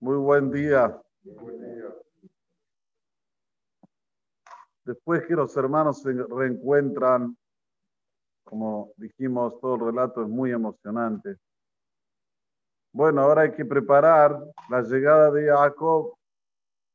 Muy 0.00 0.16
buen 0.16 0.50
día. 0.50 0.98
Después 4.86 5.26
que 5.26 5.34
los 5.34 5.54
hermanos 5.58 6.00
se 6.00 6.10
reencuentran, 6.10 7.36
como 8.42 8.94
dijimos, 8.96 9.60
todo 9.60 9.74
el 9.74 9.80
relato 9.92 10.22
es 10.22 10.28
muy 10.28 10.52
emocionante. 10.52 11.36
Bueno, 12.94 13.20
ahora 13.20 13.42
hay 13.42 13.52
que 13.52 13.66
preparar 13.66 14.42
la 14.70 14.80
llegada 14.80 15.30
de 15.30 15.48
Jacob, 15.48 16.14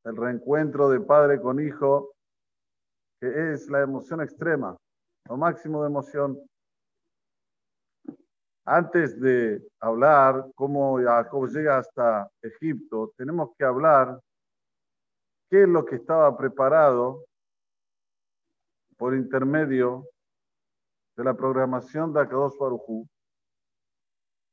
el 0.04 0.18
reencuentro 0.18 0.90
de 0.90 1.00
padre 1.00 1.40
con 1.40 1.60
hijo, 1.60 2.16
que 3.22 3.54
es 3.54 3.70
la 3.70 3.82
emoción 3.82 4.22
extrema, 4.22 4.76
lo 5.30 5.38
máximo 5.38 5.84
de 5.84 5.90
emoción. 5.90 6.40
Antes 8.68 9.20
de 9.22 9.64
hablar 9.80 10.48
cómo 10.56 10.98
Jacob 11.00 11.48
llega 11.50 11.78
hasta 11.78 12.28
Egipto, 12.42 13.14
tenemos 13.16 13.52
que 13.56 13.64
hablar 13.64 14.20
qué 15.52 15.64
es 15.64 15.70
lo 15.70 15.86
que 15.86 15.98
estaba 15.98 16.36
preparado 16.36 17.26
por 18.98 19.14
intermedio 19.14 20.08
de 21.16 21.24
la 21.24 21.36
programación 21.36 22.12
de 22.12 22.22
Akadosh 22.22 22.58
Barujú. 22.58 23.08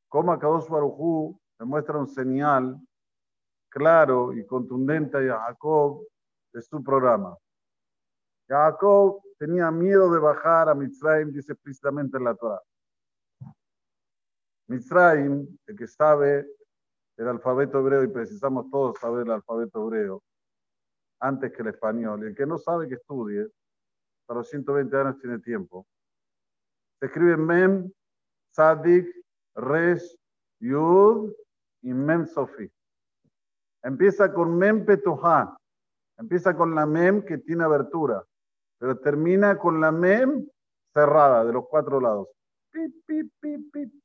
Cómo 0.09 0.33
Akadosh 0.33 0.69
Barujú 0.69 1.41
demuestra 1.59 1.97
un 1.97 2.07
señal 2.07 2.79
claro 3.71 4.35
y 4.35 4.45
contundente 4.45 5.31
a 5.31 5.39
Jacob 5.39 6.07
de 6.53 6.61
su 6.61 6.85
programa. 6.85 7.35
Jacob 8.47 9.23
tenía 9.39 9.71
miedo 9.71 10.13
de 10.13 10.21
bajar 10.21 10.69
a 10.69 10.75
Mitzrayim, 10.75 11.33
dice 11.33 11.53
explícitamente 11.53 12.19
en 12.19 12.25
la 12.25 12.35
Torah. 12.35 12.61
Mitzrayim, 14.73 15.47
el 15.67 15.77
que 15.77 15.87
sabe 15.87 16.47
el 17.19 17.29
alfabeto 17.29 17.81
hebreo, 17.81 18.05
y 18.05 18.09
precisamos 18.09 18.71
todos 18.71 18.99
saber 18.99 19.27
el 19.27 19.33
alfabeto 19.33 19.85
hebreo, 19.85 20.23
antes 21.21 21.53
que 21.53 21.61
el 21.61 21.69
español, 21.69 22.25
y 22.25 22.29
el 22.29 22.35
que 22.35 22.47
no 22.47 22.57
sabe 22.57 22.89
que 22.89 22.95
estudie, 22.95 23.47
a 24.29 24.35
los 24.35 24.49
120 24.49 24.97
años 24.97 25.19
tiene 25.19 25.39
tiempo. 25.41 25.87
Se 26.99 27.07
escribe 27.07 27.37
Mem, 27.37 27.93
Sadik, 28.51 29.07
Resh, 29.57 30.17
Yud 30.59 31.33
y 31.83 31.93
Mem 31.93 32.27
Sofi. 32.27 32.71
Empieza 33.83 34.33
con 34.33 34.57
Mem 34.57 34.87
Petuha. 34.87 35.55
Empieza 36.19 36.57
con 36.57 36.75
la 36.75 36.87
Mem 36.87 37.23
que 37.23 37.39
tiene 37.39 37.65
abertura, 37.65 38.25
pero 38.79 38.99
termina 38.99 39.59
con 39.59 39.81
la 39.81 39.91
Mem 39.91 40.47
cerrada 40.95 41.45
de 41.45 41.53
los 41.53 41.67
cuatro 41.69 42.01
lados. 42.01 42.29
Pip, 42.71 42.95
pip, 43.05 43.31
pip 43.73 44.02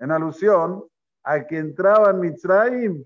en 0.00 0.10
alusión 0.10 0.84
a 1.22 1.46
que 1.46 1.58
entraba 1.58 2.10
en 2.10 2.20
Mitzrayim, 2.20 3.04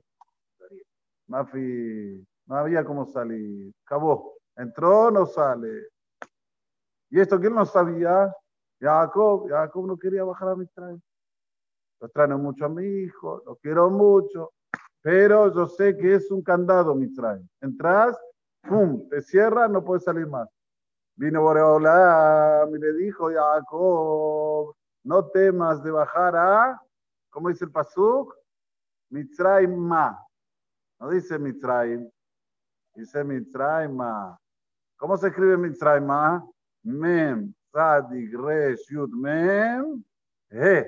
Mafi, 1.26 2.26
no 2.46 2.56
había 2.56 2.84
cómo 2.84 3.06
salir. 3.06 3.72
Acabó. 3.84 4.34
Entró, 4.56 5.10
no 5.10 5.26
sale. 5.26 5.88
¿Y 7.10 7.20
esto 7.20 7.40
quién 7.40 7.54
no 7.54 7.66
sabía? 7.66 8.32
Jacob. 8.80 9.48
Jacob 9.48 9.86
no 9.86 9.98
quería 9.98 10.24
bajar 10.24 10.50
a 10.50 10.56
Mitzrayim. 10.56 11.00
Lo 12.00 12.06
extraño 12.06 12.38
mucho 12.38 12.66
a 12.66 12.68
mi 12.68 12.84
hijo, 12.84 13.42
lo 13.46 13.56
quiero 13.56 13.88
mucho, 13.88 14.52
pero 15.00 15.52
yo 15.54 15.66
sé 15.66 15.96
que 15.96 16.14
es 16.14 16.30
un 16.30 16.42
candado 16.42 16.94
Mitzrayim. 16.94 17.48
Entras, 17.60 18.18
¡pum! 18.62 19.08
Te 19.08 19.22
cierra, 19.22 19.68
no 19.68 19.82
puedes 19.82 20.04
salir 20.04 20.26
más. 20.26 20.48
Vino 21.16 21.42
Boreolam 21.42 22.74
y 22.74 22.78
le 22.78 22.92
dijo, 22.94 23.30
Jacob, 23.32 24.74
no 25.04 25.26
temas 25.26 25.82
de 25.82 25.90
bajar 25.90 26.34
a 26.34 26.80
¿Cómo 27.34 27.48
dice 27.48 27.64
el 27.64 27.72
Pasuk? 27.72 28.32
Mitzrayim 29.10 29.76
ma. 29.76 30.16
No 31.00 31.10
dice 31.10 31.36
Mitzrayim. 31.36 32.08
Dice 32.94 33.24
Mitzrayim 33.24 33.96
ma. 33.96 34.38
¿Cómo 34.96 35.16
se 35.16 35.26
escribe 35.26 35.56
Mitzrayim 35.56 36.06
ma? 36.06 36.46
Mem, 36.84 37.52
Sadik, 37.72 38.32
Resh, 38.38 38.88
Yud, 38.88 39.10
Mem, 39.10 40.04
He. 40.48 40.86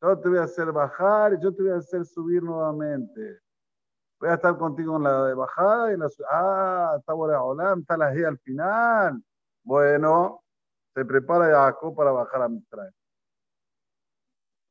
Yo 0.00 0.16
te 0.20 0.28
voy 0.28 0.38
a 0.38 0.44
hacer 0.44 0.70
bajar 0.70 1.38
yo 1.40 1.52
te 1.52 1.64
voy 1.64 1.72
a 1.72 1.76
hacer 1.78 2.06
subir 2.06 2.40
nuevamente. 2.40 3.40
Voy 4.20 4.28
a 4.28 4.34
estar 4.34 4.56
contigo 4.56 4.98
en 4.98 5.02
la 5.02 5.24
de 5.24 5.34
bajada 5.34 5.92
y 5.92 5.96
la 5.96 6.08
Ah, 6.30 6.94
está 6.96 7.12
Boreolam, 7.12 7.80
está 7.80 7.96
la 7.96 8.12
G 8.12 8.24
al 8.24 8.38
final. 8.38 9.20
Bueno, 9.64 10.44
se 10.94 11.04
prepara 11.04 11.46
Jacob 11.46 11.94
para 11.94 12.10
bajar 12.10 12.42
a 12.42 12.48
Mitzrayim. 12.48 12.92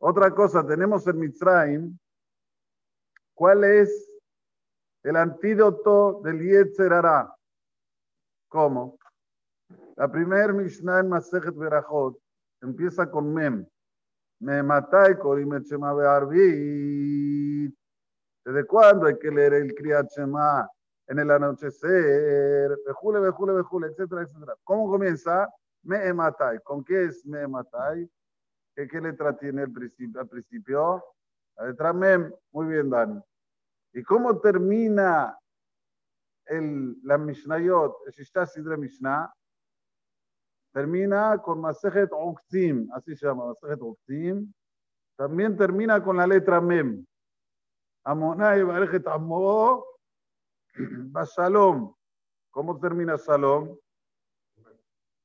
Otra 0.01 0.31
cosa, 0.31 0.65
tenemos 0.65 1.05
en 1.07 1.19
Mitzrayim, 1.19 1.99
¿cuál 3.33 3.63
es 3.63 4.09
el 5.03 5.15
antídoto 5.15 6.21
del 6.23 6.39
Yetzer 6.39 6.93
Hará? 6.93 7.33
¿Cómo? 8.47 8.97
La 9.95 10.09
primera 10.09 10.53
Mishnah 10.53 11.01
en 11.01 11.09
Masejet 11.09 11.55
Berachot 11.55 12.17
empieza 12.61 13.09
con 13.09 13.33
Mem. 13.33 13.67
Me 14.39 14.63
matai 14.63 15.17
korim 15.17 15.59
Shema 15.59 15.93
Be'arvit. 15.93 17.75
¿Desde 18.45 18.65
cuándo 18.65 19.07
hay 19.07 19.19
que 19.19 19.29
leer 19.29 19.53
el 19.53 19.75
Kriyat 19.75 20.09
Shema 20.09 20.69
en 21.07 21.19
el 21.19 21.29
anochecer? 21.29 22.77
Bejule, 22.85 23.19
bejule, 23.19 23.53
bejule, 23.53 23.87
etcétera, 23.87 24.21
etcétera. 24.21 24.55
¿Cómo 24.63 24.89
comienza? 24.89 25.47
Me 25.83 26.13
matai. 26.13 26.59
¿Con 26.63 26.83
qué 26.83 27.05
es 27.05 27.25
me 27.25 27.47
matai? 27.47 28.09
¿Qué, 28.75 29.01
letra 29.01 29.37
tiene 29.37 29.63
el 29.63 29.71
principio, 29.71 30.21
al 30.21 30.27
principio? 30.27 31.03
La 31.57 31.67
letra 31.67 31.93
Mem. 31.93 32.31
Muy 32.51 32.67
bien, 32.67 32.89
Dani. 32.89 33.21
¿Y 33.93 34.03
cómo 34.03 34.39
termina 34.39 35.37
el, 36.45 36.95
la 37.03 37.17
Mishnayot, 37.17 38.09
Shishta 38.11 38.45
Sidre 38.45 38.77
Mishnah? 38.77 39.33
Termina 40.71 41.37
con 41.39 41.59
Masejet 41.59 42.09
Oksim, 42.11 42.87
así 42.93 43.15
se 43.15 43.25
llama, 43.25 43.47
Masejet 43.47 43.81
Oksim. 43.81 44.53
También 45.17 45.57
termina 45.57 46.01
con 46.01 46.17
la 46.17 46.27
letra 46.27 46.61
Mem. 46.61 47.05
Amonai 48.05 48.63
Barejet 48.63 49.05
Amo, 49.07 49.83
Shalom. 51.35 51.93
¿Cómo 52.51 52.79
termina 52.79 53.15
Shalom? 53.17 53.75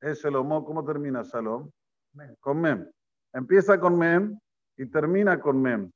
Es. 0.05 0.21
¿Cómo 0.21 0.85
termina 0.85 1.23
Shalom? 1.23 1.71
Con 2.39 2.61
Mem. 2.61 2.87
Empieza 3.33 3.79
con 3.79 3.97
Mem 3.97 4.37
y 4.77 4.85
termina 4.85 5.39
con 5.39 5.59
Mem. 5.59 5.91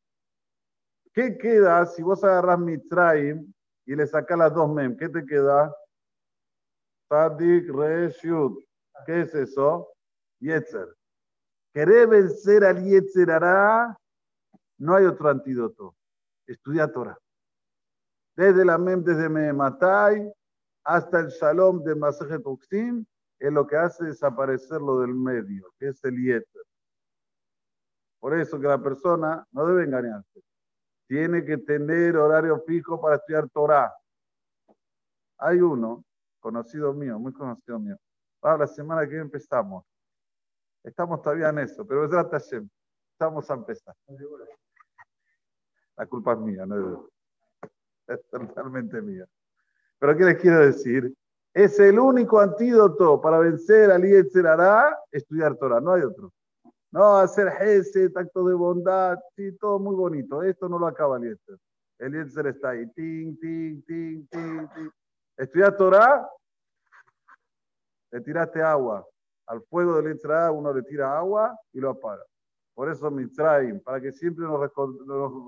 ¿Qué 1.13 1.37
queda 1.37 1.85
si 1.85 2.01
vos 2.01 2.23
agarras 2.23 2.57
Mitzrayim 2.57 3.53
y 3.85 3.95
le 3.95 4.07
sacas 4.07 4.35
las 4.35 4.51
dos 4.51 4.67
Mem? 4.73 4.97
¿Qué 4.97 5.09
te 5.09 5.23
queda? 5.23 5.71
Tadik 7.07 7.69
Reshut. 7.69 8.59
¿Qué 9.05 9.21
es 9.21 9.35
eso? 9.35 9.93
Yetzer. 10.39 10.91
¿Querés 11.71 12.09
vencer 12.09 12.63
al 12.63 12.83
Yetzer 12.83 13.29
hará? 13.29 13.95
No 14.79 14.95
hay 14.95 15.05
otro 15.05 15.29
antídoto. 15.29 15.95
Estudia 16.47 16.91
Torah. 16.91 17.17
Desde 18.35 18.65
la 18.65 18.79
Mem, 18.79 19.03
desde 19.03 19.29
Mematai 19.29 20.33
hasta 20.83 21.19
el 21.19 21.27
Shalom 21.27 21.83
de 21.83 21.93
Masajet 21.93 22.41
Uxim, 22.43 23.05
es 23.39 23.51
lo 23.51 23.66
que 23.66 23.77
hace 23.77 24.05
desaparecer 24.05 24.81
lo 24.81 25.00
del 25.00 25.13
medio, 25.13 25.72
que 25.79 25.88
es 25.88 26.03
el 26.03 26.22
Yetzer. 26.22 26.63
Por 28.19 28.38
eso 28.38 28.59
que 28.59 28.67
la 28.67 28.81
persona 28.81 29.47
no 29.51 29.66
debe 29.66 29.85
engañarse. 29.85 30.44
Tiene 31.07 31.44
que 31.45 31.57
tener 31.57 32.17
horario 32.17 32.61
fijo 32.67 33.00
para 33.01 33.16
estudiar 33.16 33.50
Torah. 33.50 33.94
Hay 35.38 35.61
uno, 35.61 36.03
conocido 36.39 36.94
mío, 36.94 37.17
muy 37.17 37.31
conocido 37.31 37.79
mío. 37.79 37.97
Para 38.41 38.57
la 38.57 38.67
semana 38.67 39.07
que 39.07 39.17
empezamos. 39.17 39.85
Estamos 40.83 41.21
todavía 41.21 41.50
en 41.50 41.59
eso, 41.59 41.85
pero 41.88 42.06
es 42.06 42.11
Hashem. 42.11 42.69
Estamos 43.13 43.50
a 43.50 43.53
empezar. 43.53 43.95
La 45.95 46.06
culpa 46.06 46.33
es 46.33 46.39
mía, 46.39 46.65
no 46.65 46.77
es, 46.77 47.69
es 48.19 48.30
totalmente 48.30 49.01
mía. 49.01 49.25
Pero 49.97 50.18
¿qué 50.18 50.24
les 50.25 50.41
quiero 50.41 50.59
decir? 50.59 51.13
Es 51.59 51.77
el 51.77 52.00
único 52.00 52.39
antídoto 52.39 53.19
para 53.19 53.38
vencer 53.38 53.91
al 53.91 54.01
Hará, 54.47 54.97
estudiar 55.11 55.57
Torah, 55.57 55.81
no 55.81 55.91
hay 55.91 56.03
otro. 56.03 56.31
No, 56.89 57.17
hacer 57.17 57.50
ese 57.59 58.09
acto 58.15 58.45
de 58.45 58.53
bondad, 58.53 59.19
sí, 59.35 59.51
todo 59.57 59.77
muy 59.77 59.94
bonito. 59.94 60.41
Esto 60.41 60.69
no 60.69 60.79
lo 60.79 60.88
acaba 60.88 61.17
el 61.17 61.23
Eliezer. 61.23 61.57
Eliezer 61.97 62.47
está 62.47 62.69
ahí, 62.69 62.89
ting, 62.94 63.38
ting, 63.41 63.83
ting, 63.83 64.25
ting, 64.29 64.67
ting. 64.73 64.89
Estudias 65.35 65.75
Torah, 65.75 66.29
le 68.12 68.21
tiraste 68.21 68.62
agua. 68.62 69.05
Al 69.47 69.62
fuego 69.63 69.97
del 69.97 70.05
Eliezer 70.05 70.51
uno 70.53 70.73
le 70.73 70.83
tira 70.83 71.17
agua 71.17 71.59
y 71.73 71.81
lo 71.81 71.89
apaga. 71.89 72.23
Por 72.73 72.89
eso 72.89 73.12
Mitzrayim, 73.12 73.81
para 73.81 74.00
que 74.00 74.13
siempre 74.13 74.45
nos, 74.45 74.62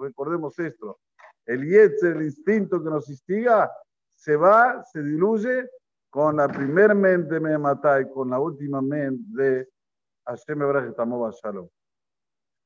recordemos 0.02 0.60
esto. 0.60 1.00
El 1.46 1.66
Yetzer, 1.66 2.18
el 2.18 2.24
instinto 2.24 2.84
que 2.84 2.90
nos 2.90 3.08
instiga, 3.08 3.72
se 4.14 4.36
va, 4.36 4.84
se 4.84 5.02
diluye 5.02 5.70
con 6.12 6.36
la 6.36 6.48
primer 6.48 6.94
mente 6.94 7.40
me 7.40 7.54
y 7.54 8.14
con 8.14 8.30
la 8.30 8.40
última 8.40 8.82
mente 8.82 9.24
de 9.42 9.70
Hashem 10.26 10.60
Shalom. 10.60 11.68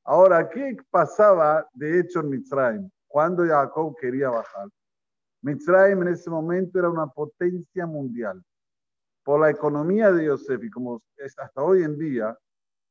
Ahora, 0.04 0.48
¿qué 0.50 0.76
pasaba 0.90 1.66
de 1.72 2.00
hecho 2.00 2.20
en 2.20 2.30
Mitzrayim? 2.30 2.90
cuando 3.06 3.46
Jacob 3.46 3.96
quería 3.98 4.28
bajar. 4.28 4.68
Mitzrayim 5.42 6.02
en 6.02 6.08
ese 6.08 6.28
momento 6.28 6.78
era 6.78 6.90
una 6.90 7.06
potencia 7.06 7.86
mundial. 7.86 8.42
Por 9.24 9.40
la 9.40 9.48
economía 9.48 10.12
de 10.12 10.26
Yosef 10.26 10.62
y 10.62 10.68
como 10.68 11.00
es 11.16 11.38
hasta 11.38 11.62
hoy 11.62 11.82
en 11.82 11.96
día, 11.96 12.36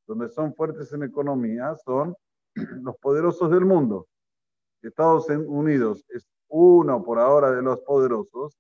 donde 0.08 0.30
son 0.30 0.56
fuertes 0.56 0.92
en 0.94 1.04
economía, 1.04 1.75
son 1.75 2.16
los 2.56 2.98
poderosos 2.98 3.51
del 3.51 3.66
mundo. 3.66 4.08
Estados 4.81 5.30
Unidos 5.30 6.04
es 6.10 6.28
uno 6.48 7.04
por 7.04 7.19
ahora 7.19 7.51
de 7.51 7.62
los 7.62 7.81
poderosos, 7.81 8.58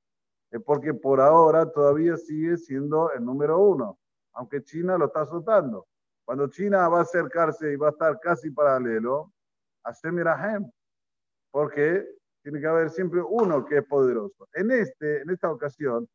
es 0.51 0.61
porque 0.61 0.93
por 0.93 1.19
ahora 1.19 1.69
todavía 1.71 2.17
sigue 2.17 2.57
siendo 2.57 3.11
el 3.11 3.23
número 3.23 3.59
uno, 3.59 3.99
aunque 4.33 4.63
China 4.63 4.97
lo 4.97 5.05
está 5.05 5.21
azotando. 5.21 5.87
Cuando 6.23 6.47
China 6.49 6.87
va 6.89 6.99
a 6.99 7.03
acercarse 7.03 7.71
y 7.71 7.75
va 7.75 7.87
a 7.87 7.91
estar 7.91 8.19
casi 8.19 8.49
paralelo, 8.51 9.31
a 9.83 9.93
Semirahem, 9.93 10.69
porque 11.51 12.05
tiene 12.41 12.59
que 12.59 12.67
haber 12.67 12.89
siempre 12.89 13.21
uno 13.21 13.65
que 13.65 13.77
es 13.77 13.85
poderoso. 13.85 14.47
En, 14.53 14.71
este, 14.71 15.21
en 15.21 15.29
esta 15.29 15.51
ocasión 15.51 16.07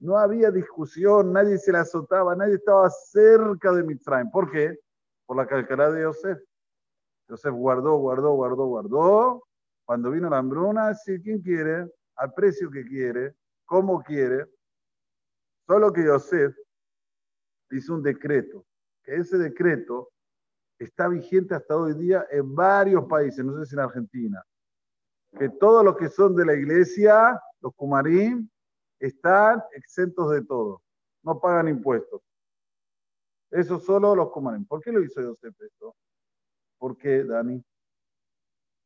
no 0.00 0.18
había 0.18 0.50
discusión, 0.50 1.32
nadie 1.32 1.58
se 1.58 1.72
la 1.72 1.80
azotaba, 1.80 2.34
nadie 2.34 2.54
estaba 2.54 2.90
cerca 2.90 3.72
de 3.72 3.82
Mitzrayim. 3.82 4.30
¿Por 4.30 4.50
qué? 4.50 4.78
Por 5.26 5.36
la 5.36 5.46
calcará 5.46 5.90
de 5.90 6.02
Yosef. 6.02 6.38
Yosef 7.28 7.52
guardó, 7.52 7.96
guardó, 7.96 8.32
guardó, 8.32 8.66
guardó. 8.66 9.42
Cuando 9.86 10.10
vino 10.10 10.28
la 10.28 10.38
hambruna, 10.38 10.94
sí, 10.94 11.20
¿quién 11.20 11.40
quiere? 11.40 11.86
Al 12.16 12.32
precio 12.34 12.70
que 12.70 12.84
quiere, 12.84 13.34
como 13.64 14.02
quiere. 14.02 14.46
Solo 15.66 15.92
que 15.92 16.04
Yosef 16.04 16.56
hizo 17.70 17.94
un 17.94 18.02
decreto, 18.02 18.66
que 19.02 19.16
ese 19.16 19.38
decreto 19.38 20.10
está 20.78 21.08
vigente 21.08 21.54
hasta 21.54 21.76
hoy 21.76 21.94
día 21.94 22.26
en 22.30 22.54
varios 22.54 23.06
países, 23.06 23.44
no 23.44 23.58
sé 23.58 23.66
si 23.66 23.74
en 23.74 23.80
Argentina, 23.80 24.44
que 25.38 25.48
todos 25.48 25.84
los 25.84 25.96
que 25.96 26.08
son 26.08 26.34
de 26.36 26.44
la 26.44 26.54
iglesia, 26.54 27.40
los 27.60 27.74
kumarim, 27.74 28.48
están 29.00 29.62
exentos 29.72 30.30
de 30.30 30.44
todo, 30.44 30.82
no 31.22 31.40
pagan 31.40 31.68
impuestos. 31.68 32.20
Eso 33.50 33.78
solo 33.78 34.14
los 34.14 34.30
kumarim. 34.30 34.66
¿Por 34.66 34.80
qué 34.80 34.92
lo 34.92 35.02
hizo 35.02 35.20
Yosef 35.20 35.60
esto? 35.60 35.94
¿Por 36.78 36.96
qué, 36.96 37.24
Dani? 37.24 37.64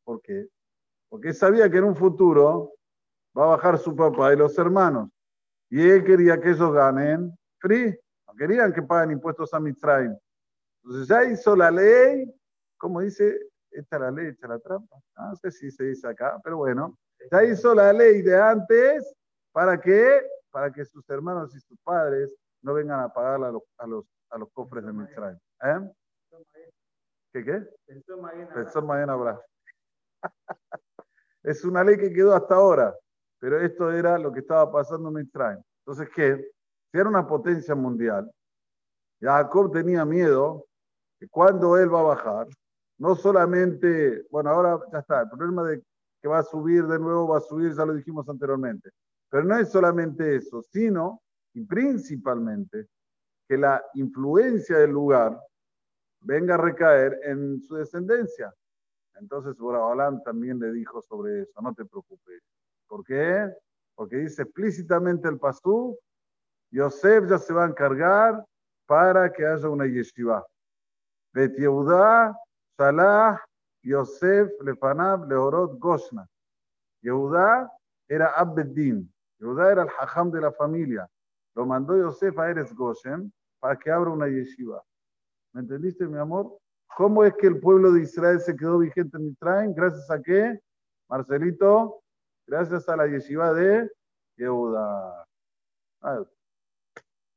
¿Por 0.03 0.21
qué? 0.21 0.47
Porque 1.09 1.33
sabía 1.33 1.69
que 1.69 1.77
en 1.77 1.85
un 1.85 1.95
futuro 1.95 2.73
va 3.37 3.43
a 3.43 3.47
bajar 3.57 3.77
su 3.77 3.95
papá 3.95 4.33
y 4.33 4.37
los 4.37 4.57
hermanos. 4.57 5.09
Y 5.69 5.87
él 5.87 6.03
quería 6.03 6.39
que 6.39 6.49
ellos 6.49 6.73
ganen 6.73 7.31
free. 7.59 7.97
No 8.27 8.33
querían 8.35 8.73
que 8.73 8.81
paguen 8.81 9.11
impuestos 9.11 9.53
a 9.53 9.59
Mitzrayim. 9.59 10.17
Entonces 10.83 11.07
ya 11.07 11.23
hizo 11.25 11.55
la 11.55 11.69
ley, 11.69 12.33
como 12.77 13.01
dice, 13.01 13.37
esta 13.71 13.99
la 13.99 14.11
ley, 14.11 14.27
esta 14.27 14.47
la 14.47 14.59
trampa. 14.59 14.97
No 15.17 15.35
sé 15.35 15.51
si 15.51 15.69
se 15.71 15.85
dice 15.85 16.07
acá, 16.07 16.39
pero 16.43 16.57
bueno. 16.57 16.97
Ya 17.31 17.43
hizo 17.43 17.75
la 17.75 17.91
ley 17.91 18.21
de 18.21 18.41
antes 18.41 19.13
para 19.51 19.79
que, 19.79 20.21
para 20.49 20.71
que 20.71 20.85
sus 20.85 21.07
hermanos 21.09 21.53
y 21.55 21.59
sus 21.59 21.77
padres 21.83 22.33
no 22.61 22.73
vengan 22.73 23.01
a 23.01 23.13
pagar 23.13 23.43
a 23.43 23.51
los, 23.51 23.63
a 23.77 23.87
los, 23.87 24.05
a 24.29 24.37
los 24.37 24.49
cofres 24.53 24.85
de 24.85 24.93
Mitzrayim. 24.93 25.39
¿Eh? 25.63 25.91
¿Qué 27.33 27.43
qué? 27.43 27.67
Pensó 27.85 28.81
mañana 28.81 29.13
habrá. 29.13 29.39
es 31.43 31.63
una 31.63 31.83
ley 31.83 31.97
que 31.97 32.11
quedó 32.11 32.33
hasta 32.33 32.55
ahora, 32.55 32.95
pero 33.39 33.59
esto 33.59 33.91
era 33.91 34.17
lo 34.17 34.31
que 34.31 34.41
estaba 34.41 34.71
pasando 34.71 35.09
en 35.09 35.15
Mitzrayim. 35.15 35.61
Entonces, 35.85 36.09
¿qué? 36.13 36.51
Si 36.91 36.97
era 36.97 37.09
una 37.09 37.25
potencia 37.25 37.75
mundial, 37.75 38.29
Jacob 39.21 39.71
tenía 39.71 40.05
miedo 40.05 40.65
que 41.19 41.27
cuando 41.27 41.77
él 41.77 41.93
va 41.93 41.99
a 41.99 42.15
bajar, 42.15 42.47
no 42.97 43.15
solamente, 43.15 44.25
bueno, 44.29 44.49
ahora 44.49 44.79
ya 44.91 44.99
está, 44.99 45.21
el 45.21 45.29
problema 45.29 45.63
de 45.63 45.83
que 46.21 46.27
va 46.27 46.39
a 46.39 46.43
subir 46.43 46.85
de 46.85 46.99
nuevo, 46.99 47.29
va 47.29 47.37
a 47.37 47.41
subir, 47.41 47.73
ya 47.73 47.85
lo 47.85 47.93
dijimos 47.93 48.27
anteriormente, 48.27 48.89
pero 49.29 49.43
no 49.43 49.57
es 49.57 49.69
solamente 49.69 50.35
eso, 50.35 50.61
sino 50.61 51.21
y 51.53 51.63
principalmente 51.63 52.87
que 53.47 53.57
la 53.57 53.83
influencia 53.93 54.77
del 54.77 54.91
lugar 54.91 55.39
venga 56.21 56.55
a 56.55 56.57
recaer 56.57 57.19
en 57.23 57.61
su 57.61 57.75
descendencia. 57.75 58.53
Entonces 59.15 59.57
Boraholam 59.57 60.21
también 60.23 60.59
le 60.59 60.71
dijo 60.71 61.01
sobre 61.01 61.41
eso, 61.41 61.61
no 61.61 61.73
te 61.73 61.85
preocupes. 61.85 62.41
¿Por 62.89 63.05
qué? 63.05 63.53
Porque 63.95 64.17
dice 64.17 64.41
explícitamente 64.41 65.29
el 65.29 65.37
pasú, 65.37 65.97
Yosef 66.71 67.29
ya 67.29 67.37
se 67.37 67.53
va 67.53 67.65
a 67.65 67.69
encargar 67.69 68.43
para 68.87 69.31
que 69.31 69.45
haya 69.45 69.69
una 69.69 69.85
yeshiva. 69.85 70.45
Bet 71.31 71.55
Yehuda, 71.55 72.35
Salah, 72.75 73.39
Yosef, 73.83 74.49
Lefanab, 74.61 75.29
Leorot, 75.29 75.77
Goshna. 75.79 76.27
Yehuda 77.03 77.71
era 78.07 78.31
Abbeddin. 78.31 79.07
Yehuda 79.39 79.71
era 79.71 79.83
el 79.83 79.89
hajam 79.89 80.31
de 80.31 80.41
la 80.41 80.51
familia. 80.51 81.07
Lo 81.55 81.65
mandó 81.67 81.95
Yosef 81.95 82.37
a 82.39 82.49
Eres 82.49 82.73
Goshen 82.73 83.31
para 83.59 83.77
que 83.77 83.91
abra 83.91 84.09
una 84.09 84.27
yeshiva. 84.27 84.83
¿Me 85.53 85.61
entendiste, 85.61 86.07
mi 86.07 86.17
amor? 86.17 86.57
¿Cómo 86.97 87.23
es 87.23 87.35
que 87.35 87.47
el 87.47 87.59
pueblo 87.59 87.91
de 87.91 88.01
Israel 88.01 88.39
se 88.39 88.55
quedó 88.55 88.79
vigente 88.79 89.17
en 89.17 89.25
Mitraim? 89.25 89.73
¿Gracias 89.73 90.09
a 90.09 90.21
qué? 90.21 90.59
Marcelito, 91.07 92.01
gracias 92.49 92.89
a 92.89 92.95
la 92.95 93.07
yeshiva 93.07 93.53
de 93.53 93.89
Yehuda. 94.35 95.27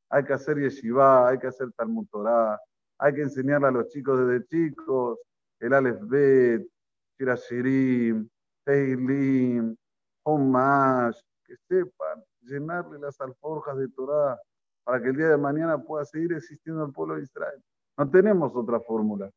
Hay 0.09 0.25
que 0.25 0.33
hacer 0.33 0.59
yeshiva, 0.59 1.29
hay 1.29 1.39
que 1.39 1.49
hacer 1.49 1.71
Talmud 1.73 2.07
Torah, 2.11 2.59
hay 2.99 3.15
que 3.15 3.23
enseñarle 3.23 3.69
a 3.69 3.71
los 3.71 3.89
chicos 3.89 4.19
desde 4.19 4.47
chicos 4.47 5.19
el 5.61 5.75
Aleph 5.75 6.01
Bet, 6.03 6.67
Shirashirim, 7.19 8.29
Teilim, 8.65 9.77
Homash, 10.25 11.21
que 11.45 11.57
sepan 11.69 12.25
llenarle 12.41 12.99
las 12.99 13.21
alforjas 13.21 13.77
de 13.77 13.89
Torah 13.89 14.41
para 14.85 15.01
que 15.01 15.11
el 15.11 15.17
día 15.17 15.29
de 15.29 15.37
mañana 15.37 15.79
pueda 15.79 16.05
seguir 16.05 16.33
existiendo 16.33 16.85
el 16.85 16.93
pueblo 16.93 17.17
de 17.17 17.23
Israel. 17.23 17.63
No 17.99 18.11
tenemos 18.11 18.57
otra 18.57 18.81
fórmula. 18.81 19.31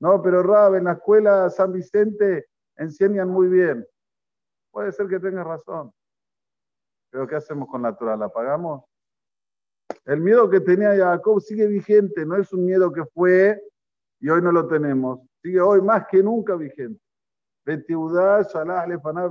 No, 0.00 0.22
pero 0.22 0.42
Rab, 0.42 0.76
en 0.76 0.84
la 0.84 0.92
escuela 0.92 1.50
San 1.50 1.72
Vicente 1.72 2.46
enseñan 2.76 3.28
muy 3.28 3.48
bien. 3.48 3.86
Puede 4.70 4.92
ser 4.92 5.08
que 5.08 5.18
tengas 5.18 5.46
razón. 5.46 5.92
Pero 7.10 7.26
¿qué 7.26 7.36
hacemos 7.36 7.68
con 7.68 7.82
la 7.82 7.94
Torah? 7.96 8.16
¿La 8.16 8.28
pagamos? 8.28 8.84
El 10.04 10.20
miedo 10.20 10.48
que 10.48 10.60
tenía 10.60 10.96
Jacob 10.96 11.40
sigue 11.40 11.66
vigente, 11.66 12.24
no 12.24 12.36
es 12.36 12.52
un 12.52 12.64
miedo 12.64 12.92
que 12.92 13.04
fue 13.04 13.60
y 14.20 14.28
hoy 14.28 14.40
no 14.40 14.52
lo 14.52 14.66
tenemos. 14.66 15.20
Sigue 15.42 15.60
hoy 15.60 15.82
más 15.82 16.06
que 16.06 16.22
nunca 16.22 16.54
vigente. 16.54 17.00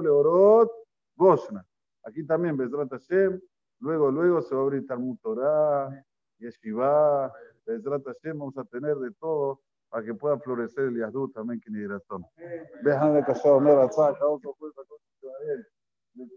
Orot, 0.10 0.72
Gosna. 1.16 1.66
Aquí 2.04 2.26
también, 2.26 2.58
Bezrat 2.58 2.90
Hashem. 2.90 3.40
Luego, 3.80 4.12
luego 4.12 4.42
se 4.42 4.56
va 4.56 4.62
a 4.62 4.64
abrir 4.66 4.86
Talmud 4.86 5.18
Torah, 5.22 5.90
Yeshiva, 6.38 7.34
Bezrat 7.66 8.04
Hashem, 8.06 8.38
vamos 8.38 8.58
a 8.58 8.66
tener 8.66 8.98
de 8.98 9.12
todo 9.12 9.62
para 9.90 10.06
que 10.06 10.14
pueda 10.14 10.38
florecer 10.38 10.86
el 10.86 10.98
Yazdú 10.98 11.30
también, 11.30 11.60
que 11.60 11.72
ni 11.72 11.86
razón. 11.86 12.26
De 12.84 13.24
casado, 13.26 13.60
me 16.18 16.30